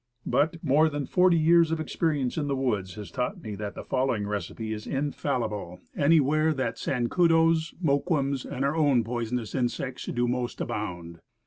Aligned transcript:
But, 0.25 0.63
more 0.63 0.89
than 0.89 1.05
forty 1.05 1.37
years' 1.37 1.71
experience 1.71 2.35
in 2.35 2.47
the 2.47 2.55
woods 2.55 2.95
has 2.95 3.11
taught 3.11 3.43
me 3.43 3.53
that 3.57 3.75
the 3.75 3.83
following 3.83 4.25
receipt 4.25 4.59
is 4.59 4.87
infallibly 4.87 5.77
any 5.95 6.19
where 6.19 6.55
that 6.55 6.79
sancudos, 6.79 7.75
moqutms, 7.79 8.43
or 8.43 8.65
our 8.65 8.75
own 8.75 9.03
poisonous 9.03 9.53
insects 9.53 10.07
do 10.07 10.27
most 10.27 10.59
abound. 10.59 11.19